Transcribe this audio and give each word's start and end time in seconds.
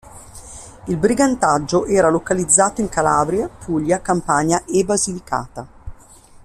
Il 0.87 0.97
brigantaggio 0.97 1.85
era 1.85 2.09
localizzato 2.09 2.81
in 2.81 2.89
Calabria, 2.89 3.47
Puglia, 3.47 4.01
Campania 4.01 4.63
e 4.65 4.83
Basilicata. 4.83 5.67